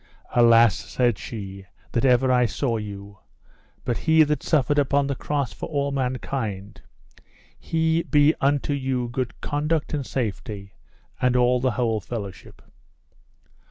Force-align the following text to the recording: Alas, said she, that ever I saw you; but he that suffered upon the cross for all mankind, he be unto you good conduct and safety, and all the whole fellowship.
Alas, 0.33 0.75
said 0.75 1.19
she, 1.19 1.67
that 1.91 2.03
ever 2.03 2.31
I 2.31 2.47
saw 2.47 2.77
you; 2.77 3.19
but 3.85 3.99
he 3.99 4.23
that 4.23 4.41
suffered 4.41 4.79
upon 4.79 5.05
the 5.05 5.13
cross 5.13 5.53
for 5.53 5.69
all 5.69 5.91
mankind, 5.91 6.81
he 7.59 8.01
be 8.01 8.33
unto 8.41 8.73
you 8.73 9.09
good 9.09 9.39
conduct 9.41 9.93
and 9.93 10.03
safety, 10.03 10.73
and 11.21 11.35
all 11.35 11.59
the 11.59 11.69
whole 11.77 11.99
fellowship. 11.99 12.63